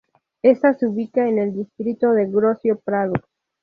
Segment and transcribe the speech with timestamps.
[0.41, 3.13] Esta se ubica en el distrito de Grocio Prado.